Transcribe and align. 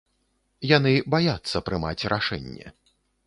Яны 0.77 0.93
баяцца 1.15 1.57
прымаць 1.69 2.07
рашэнне. 2.13 2.67